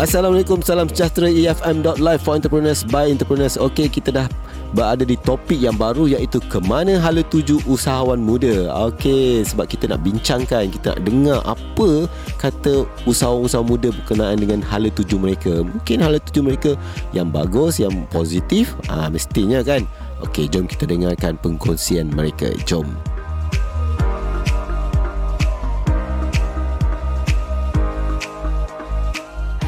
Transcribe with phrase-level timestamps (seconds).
[0.00, 3.60] Assalamualaikum, salam sejahtera EFM.live for entrepreneurs by entrepreneurs.
[3.60, 4.26] Okey, kita dah
[4.72, 8.72] berada di topik yang baru iaitu ke mana hala tuju usahawan muda.
[8.88, 12.08] Okey, sebab kita nak bincangkan, kita nak dengar apa
[12.40, 15.68] kata usahawan-usahawan muda berkenaan dengan hala tuju mereka.
[15.68, 16.80] Mungkin hala tuju mereka
[17.12, 19.84] yang bagus, yang positif, ah mestinya kan.
[20.24, 22.48] Okey, jom kita dengarkan pengkongsian mereka.
[22.64, 22.88] Jom.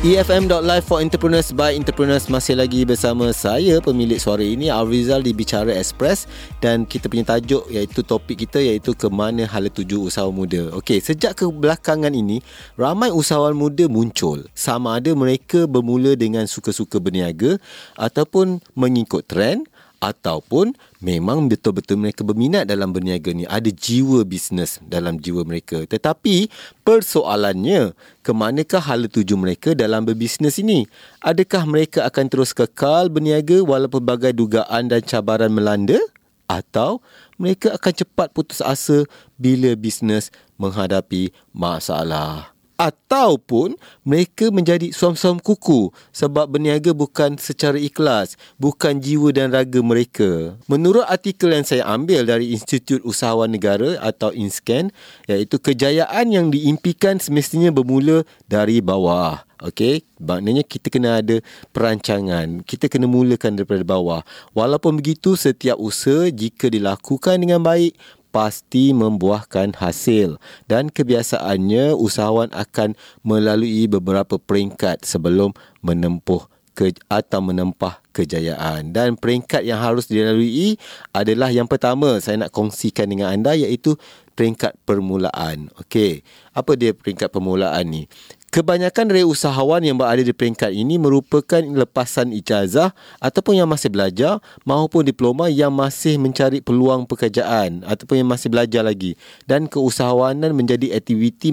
[0.02, 5.70] EFM.live for entrepreneurs by entrepreneurs masih lagi bersama saya pemilik suara ini Alrizal di Bicara
[5.78, 6.26] Express
[6.58, 10.74] dan kita punya tajuk iaitu topik kita iaitu ke mana hala tuju usahawan muda.
[10.74, 12.42] Okey, sejak kebelakangan ini
[12.74, 14.42] ramai usahawan muda muncul.
[14.58, 17.62] Sama ada mereka bermula dengan suka-suka berniaga
[17.94, 19.70] ataupun mengikut trend
[20.02, 23.46] ataupun memang betul-betul mereka berminat dalam berniaga ni.
[23.46, 25.86] Ada jiwa bisnes dalam jiwa mereka.
[25.86, 26.50] Tetapi
[26.82, 27.94] persoalannya
[28.26, 30.90] ke manakah hala tuju mereka dalam berbisnes ini?
[31.22, 36.02] Adakah mereka akan terus kekal berniaga walaupun pelbagai dugaan dan cabaran melanda?
[36.50, 37.00] Atau
[37.38, 39.06] mereka akan cepat putus asa
[39.38, 42.51] bila bisnes menghadapi masalah
[42.82, 50.58] ataupun mereka menjadi suam-suam kuku sebab berniaga bukan secara ikhlas, bukan jiwa dan raga mereka.
[50.66, 54.90] Menurut artikel yang saya ambil dari Institut Usahawan Negara atau INSCAN,
[55.30, 59.46] iaitu kejayaan yang diimpikan semestinya bermula dari bawah.
[59.62, 61.38] Okey, maknanya kita kena ada
[61.70, 62.66] perancangan.
[62.66, 64.26] Kita kena mulakan daripada bawah.
[64.58, 67.94] Walaupun begitu, setiap usaha jika dilakukan dengan baik,
[68.32, 75.52] pasti membuahkan hasil dan kebiasaannya usahawan akan melalui beberapa peringkat sebelum
[75.84, 80.80] menempuh ke atau menempah kejayaan dan peringkat yang harus dilalui
[81.12, 84.00] adalah yang pertama saya nak kongsikan dengan anda iaitu
[84.32, 85.68] peringkat permulaan.
[85.84, 86.24] Okey,
[86.56, 88.02] apa dia peringkat permulaan ni?
[88.52, 94.44] Kebanyakan dari usahawan yang berada di peringkat ini merupakan lepasan ijazah ataupun yang masih belajar
[94.68, 99.16] maupun diploma yang masih mencari peluang pekerjaan ataupun yang masih belajar lagi.
[99.48, 101.48] Dan keusahawanan menjadi aktiviti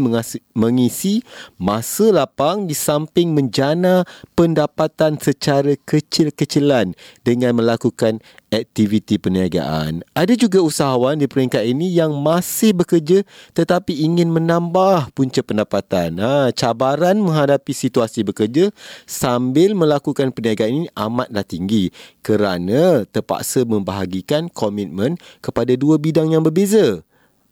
[0.51, 1.23] mengisi
[1.55, 4.03] masa lapang di samping menjana
[4.35, 8.19] pendapatan secara kecil-kecilan dengan melakukan
[8.51, 10.01] aktiviti perniagaan.
[10.17, 13.23] Ada juga usahawan di peringkat ini yang masih bekerja
[13.53, 16.17] tetapi ingin menambah punca pendapatan.
[16.19, 16.51] Ha,
[16.89, 18.73] cabaran menghadapi situasi bekerja
[19.05, 21.93] sambil melakukan perniagaan ini amatlah tinggi
[22.25, 27.05] kerana terpaksa membahagikan komitmen kepada dua bidang yang berbeza.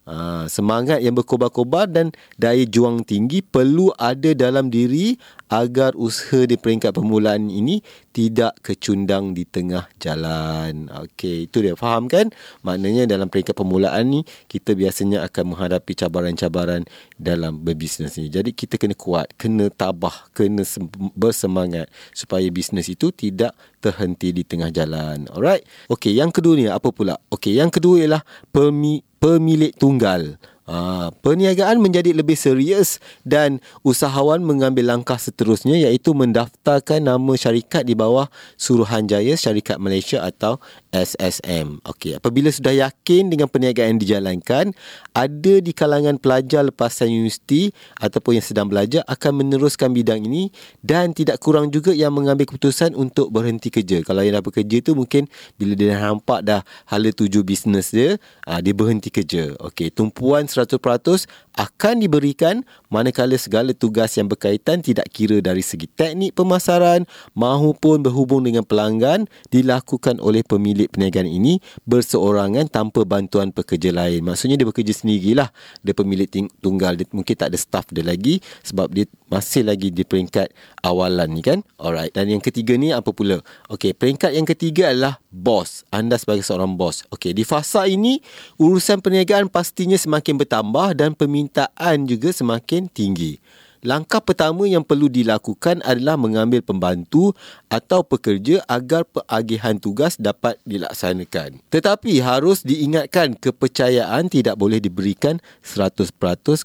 [0.09, 2.09] Ha, semangat yang berkobar-kobar dan
[2.39, 7.79] daya juang tinggi perlu ada dalam diri agar usaha di peringkat permulaan ini
[8.11, 10.91] tidak kecundang di tengah jalan.
[10.91, 12.31] Okey, itu dia faham kan?
[12.67, 14.21] Maknanya dalam peringkat permulaan ni
[14.51, 16.83] kita biasanya akan menghadapi cabaran-cabaran
[17.15, 18.27] dalam berbisnes ni.
[18.27, 20.67] Jadi kita kena kuat, kena tabah, kena
[21.15, 25.31] bersemangat supaya bisnes itu tidak terhenti di tengah jalan.
[25.31, 25.63] Alright.
[25.87, 27.15] Okey, yang kedua ni apa pula?
[27.31, 30.35] Okey, yang kedua ialah pemilik tunggal.
[30.67, 37.95] Ha, perniagaan menjadi lebih serius dan usahawan mengambil langkah seterusnya iaitu mendaftarkan nama syarikat di
[37.95, 38.27] bawah
[38.59, 40.59] Suruhanjaya Syarikat Malaysia atau
[40.91, 41.83] SSM.
[41.83, 44.65] Okey, apabila sudah yakin dengan perniagaan yang dijalankan,
[45.11, 50.49] ada di kalangan pelajar lepasan universiti ataupun yang sedang belajar akan meneruskan bidang ini
[50.79, 53.99] dan tidak kurang juga yang mengambil keputusan untuk berhenti kerja.
[54.03, 55.27] Kalau yang dah bekerja tu mungkin
[55.59, 58.15] bila dia dah nampak dah hala tuju bisnes dia,
[58.47, 59.55] ah, dia berhenti kerja.
[59.59, 62.61] Okey, tumpuan 100% akan diberikan
[62.93, 69.25] manakala segala tugas yang berkaitan tidak kira dari segi teknik pemasaran maupun berhubung dengan pelanggan
[69.49, 71.57] dilakukan oleh pemilik perniagaan ini
[71.89, 74.21] berseorangan tanpa bantuan pekerja lain.
[74.21, 75.49] Maksudnya dia bekerja sendirilah.
[75.81, 76.29] Dia pemilik
[76.61, 76.93] tunggal.
[76.93, 80.53] Dia mungkin tak ada staff dia lagi sebab dia masih lagi di peringkat
[80.85, 81.65] awalan ni kan.
[81.81, 82.13] Alright.
[82.13, 83.41] Dan yang ketiga ni apa pula?
[83.73, 85.85] Okey, peringkat yang ketiga adalah bos.
[85.93, 87.05] Anda sebagai seorang bos.
[87.13, 88.17] Okey, di fasa ini
[88.57, 93.37] urusan perniagaan pastinya semakin bertambah dan permintaan juga semakin tinggi.
[93.85, 97.37] Langkah pertama yang perlu dilakukan adalah mengambil pembantu
[97.69, 101.61] atau pekerja agar peagihan tugas dapat dilaksanakan.
[101.69, 106.09] Tetapi harus diingatkan kepercayaan tidak boleh diberikan 100%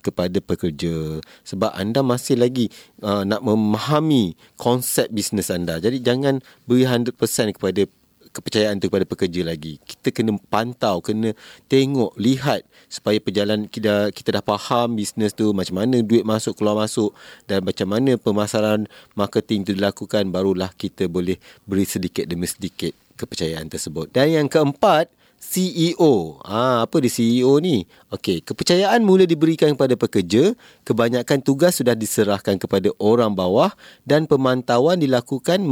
[0.01, 2.73] kepada pekerja sebab anda masih lagi
[3.05, 5.77] uh, nak memahami konsep bisnes anda.
[5.79, 7.13] Jadi jangan beri 100%
[7.55, 7.85] kepada
[8.33, 9.79] kepercayaan tu kepada pekerja lagi.
[9.85, 11.37] Kita kena pantau, kena
[11.69, 16.81] tengok, lihat supaya perjalanan kita kita dah faham bisnes tu macam mana duit masuk keluar
[16.81, 17.13] masuk
[17.47, 21.37] dan macam mana pemasaran marketing tu dilakukan barulah kita boleh
[21.69, 24.11] beri sedikit demi sedikit kepercayaan tersebut.
[24.11, 25.13] Dan yang keempat,
[25.43, 26.39] CEO.
[26.47, 27.83] Ha, apa dia CEO ni?
[28.15, 30.55] Okey, kepercayaan mula diberikan kepada pekerja,
[30.87, 33.75] kebanyakan tugas sudah diserahkan kepada orang bawah
[34.07, 35.67] dan pemantauan dilakukan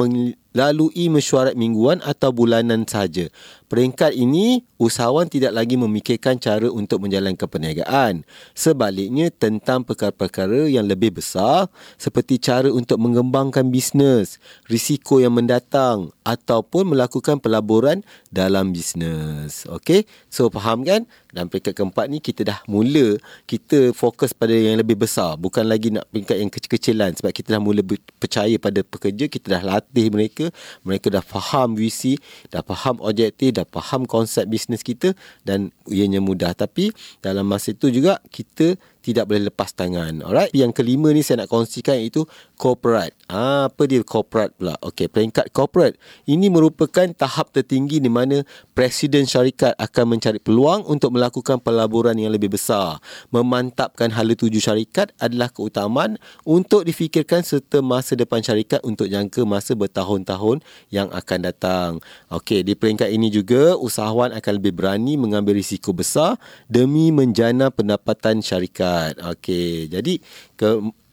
[0.51, 3.31] melalui mesyuarat mingguan atau bulanan sahaja.
[3.71, 8.27] Peringkat ini, usahawan tidak lagi memikirkan cara untuk menjalankan perniagaan.
[8.51, 16.99] Sebaliknya, tentang perkara-perkara yang lebih besar seperti cara untuk mengembangkan bisnes, risiko yang mendatang ataupun
[16.99, 18.03] melakukan pelaburan
[18.35, 19.71] dalam bisnes.
[19.71, 21.07] Okey, so faham kan?
[21.31, 25.39] Dan peringkat keempat ni kita dah mula kita fokus pada yang lebih besar.
[25.39, 27.83] Bukan lagi nak peringkat yang kecil-kecilan sebab kita dah mula
[28.19, 30.51] percaya pada pekerja kita dah latih mereka
[30.83, 32.19] mereka dah faham visi
[32.51, 35.15] dah faham objektif dah faham konsep bisnes kita
[35.47, 36.53] dan ianya mudah.
[36.55, 36.91] Tapi
[37.23, 40.21] dalam masa itu juga kita tidak boleh lepas tangan.
[40.21, 40.53] Alright.
[40.53, 42.29] Yang kelima ni saya nak kongsikan iaitu
[42.61, 43.17] corporate.
[43.33, 44.77] Ah, apa dia corporate pula?
[44.85, 45.97] Okey, peringkat corporate.
[46.29, 48.45] Ini merupakan tahap tertinggi di mana
[48.77, 53.01] presiden syarikat akan mencari peluang untuk melakukan pelaburan yang lebih besar.
[53.33, 59.73] Memantapkan hala tuju syarikat adalah keutamaan untuk difikirkan serta masa depan syarikat untuk jangka masa
[59.73, 60.61] bertahun-tahun
[60.93, 61.91] yang akan datang.
[62.29, 66.37] Okey, di peringkat ini juga usahawan akan lebih berani mengambil risiko besar
[66.69, 69.13] demi menjana pendapatan syarikat peringkat.
[69.37, 70.15] Okey, jadi
[70.59, 70.69] ke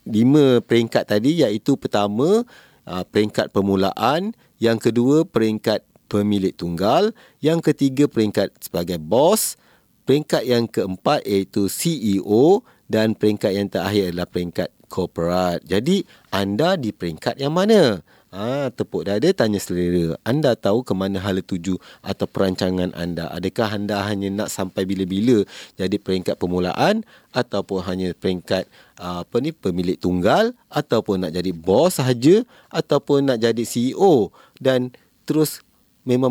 [0.07, 2.43] lima peringkat tadi iaitu pertama
[2.87, 7.11] uh, peringkat permulaan, yang kedua peringkat pemilik tunggal,
[7.43, 9.59] yang ketiga peringkat sebagai bos,
[10.07, 15.61] peringkat yang keempat iaitu CEO dan peringkat yang terakhir adalah peringkat corporate.
[15.67, 17.99] Jadi anda di peringkat yang mana?
[18.37, 20.13] Ha, tepuk dada tanya selera.
[20.21, 23.33] Anda tahu ke mana hala tuju atau perancangan anda?
[23.33, 25.41] Adakah anda hanya nak sampai bila-bila
[25.73, 27.01] jadi peringkat permulaan
[27.33, 33.63] ataupun hanya peringkat apa ni pemilik tunggal ataupun nak jadi bos sahaja ataupun nak jadi
[33.65, 34.29] CEO
[34.61, 34.93] dan
[35.25, 35.65] terus
[36.05, 36.29] memang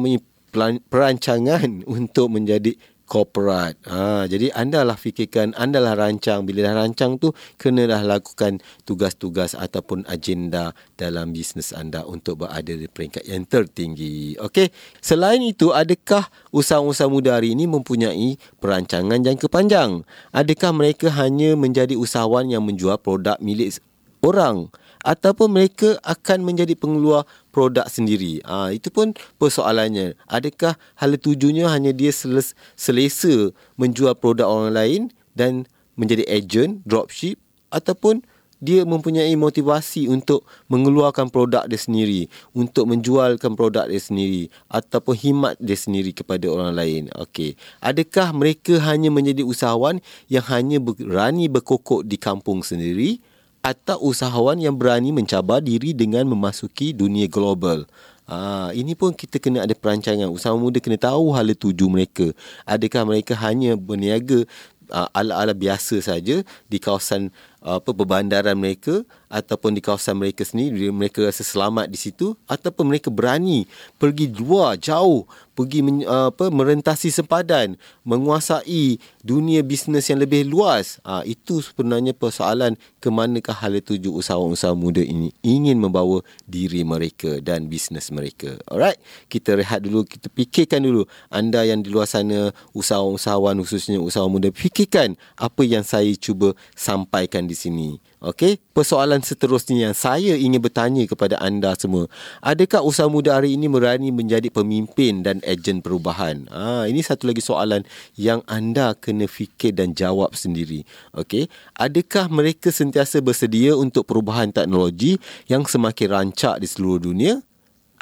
[0.86, 3.78] perancangan untuk menjadi corporate.
[3.86, 6.42] Ha, jadi anda lah fikirkan, anda lah rancang.
[6.44, 12.74] Bila dah rancang tu, kena dah lakukan tugas-tugas ataupun agenda dalam bisnes anda untuk berada
[12.74, 14.36] di peringkat yang tertinggi.
[14.42, 14.74] Okey.
[14.98, 20.02] Selain itu, adakah usahawan-usahawan muda hari ini mempunyai perancangan jangka panjang?
[20.34, 23.78] Adakah mereka hanya menjadi usahawan yang menjual produk milik
[24.20, 24.68] orang?
[25.06, 27.22] Ataupun mereka akan menjadi pengeluar
[27.54, 28.42] produk sendiri.
[28.42, 30.18] Ha, itu pun persoalannya.
[30.26, 35.00] Adakah hal tujuannya hanya dia selesa menjual produk orang lain
[35.38, 37.38] dan menjadi agent, dropship
[37.70, 38.26] ataupun
[38.56, 42.26] dia mempunyai motivasi untuk mengeluarkan produk dia sendiri,
[42.56, 47.02] untuk menjualkan produk dia sendiri ataupun himat dia sendiri kepada orang lain.
[47.14, 47.54] Okey.
[47.84, 53.20] Adakah mereka hanya menjadi usahawan yang hanya berani berkokok di kampung sendiri
[53.66, 57.82] atau usahawan yang berani mencabar diri dengan memasuki dunia global.
[58.30, 60.30] Ha, ini pun kita kena ada perancangan.
[60.30, 62.30] Usahawan muda kena tahu hala tuju mereka.
[62.62, 64.46] Adakah mereka hanya berniaga
[64.90, 67.34] uh, ala-ala biasa saja di kawasan
[67.66, 73.10] apa perbandaran mereka ataupun di kawasan mereka sendiri mereka rasa selamat di situ ataupun mereka
[73.10, 73.66] berani
[73.98, 75.26] pergi luar jauh
[75.56, 81.00] pergi men, uh, apa merentasi sempadan menguasai dunia bisnes yang lebih luas.
[81.00, 87.40] Uh, itu sebenarnya persoalan ke manakah hala tuju usahawan-usahawan muda ini ingin membawa diri mereka
[87.40, 88.60] dan bisnes mereka.
[88.68, 89.00] Alright
[89.32, 94.52] kita rehat dulu kita fikirkan dulu anda yang di luar sana usahawan-usahawan khususnya usahawan muda
[94.52, 97.96] fikirkan apa yang saya cuba sampaikan di sini
[98.26, 102.10] Okey, persoalan seterusnya yang saya ingin bertanya kepada anda semua.
[102.42, 106.48] Adakah usaha muda hari ini berani menjadi pemimpin dan ejen perubahan?
[106.50, 107.86] Ha, ini satu lagi soalan
[108.18, 110.82] yang anda kena fikir dan jawab sendiri.
[111.14, 111.46] Okey,
[111.78, 117.44] adakah mereka sentiasa bersedia untuk perubahan teknologi yang semakin rancak di seluruh dunia?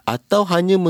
[0.09, 0.81] Atau hanya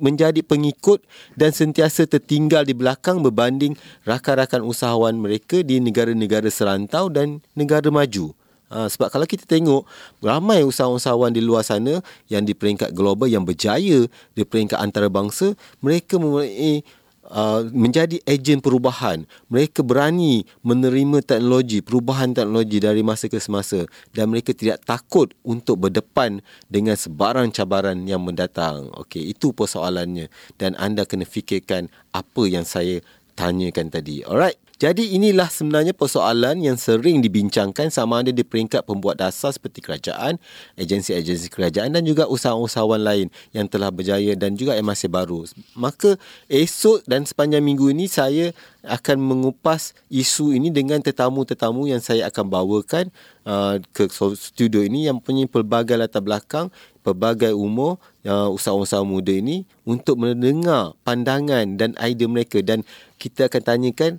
[0.00, 1.04] menjadi pengikut
[1.36, 3.76] dan sentiasa tertinggal di belakang berbanding
[4.08, 8.34] rakan-rakan usahawan mereka di negara-negara serantau dan negara maju?
[8.70, 9.82] Ha, sebab kalau kita tengok
[10.22, 11.98] ramai usahawan-usahawan di luar sana
[12.30, 16.86] yang di peringkat global yang berjaya di peringkat antarabangsa, mereka mempunyai
[17.30, 19.24] uh, menjadi ejen perubahan.
[19.48, 25.88] Mereka berani menerima teknologi, perubahan teknologi dari masa ke semasa dan mereka tidak takut untuk
[25.88, 28.90] berdepan dengan sebarang cabaran yang mendatang.
[29.06, 33.00] Okey, itu persoalannya dan anda kena fikirkan apa yang saya
[33.38, 34.26] tanyakan tadi.
[34.26, 34.69] Alright.
[34.80, 40.40] Jadi inilah sebenarnya persoalan yang sering dibincangkan sama ada di peringkat pembuat dasar seperti kerajaan,
[40.80, 45.44] agensi-agensi kerajaan dan juga usahawan-usahawan lain yang telah berjaya dan juga yang masih baru.
[45.76, 46.16] Maka
[46.48, 52.48] esok dan sepanjang minggu ini saya akan mengupas isu ini dengan tetamu-tetamu yang saya akan
[52.48, 53.12] bawakan
[53.44, 56.72] uh, ke studio ini yang punya pelbagai latar belakang
[57.04, 62.80] pelbagai umur uh, usahawan-usahawan muda ini untuk mendengar pandangan dan idea mereka dan
[63.20, 64.12] kita akan tanyakan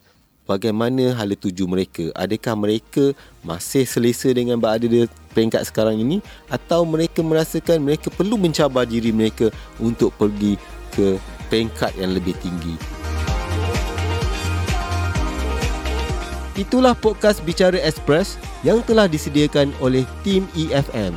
[0.46, 6.20] bagaimana hala tuju mereka adakah mereka masih selesa dengan berada di peringkat sekarang ini
[6.52, 10.60] atau mereka merasakan mereka perlu mencabar diri mereka untuk pergi
[10.92, 11.16] ke
[11.48, 12.76] peringkat yang lebih tinggi
[16.60, 21.16] Itulah podcast Bicara Express yang telah disediakan oleh tim EFM.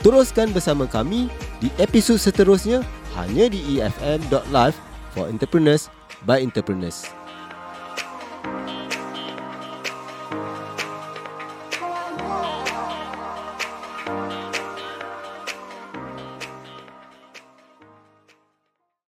[0.00, 1.28] Teruskan bersama kami
[1.60, 2.80] di episod seterusnya
[3.12, 4.76] hanya di efm.live
[5.12, 5.92] for entrepreneurs
[6.24, 7.19] by entrepreneurs.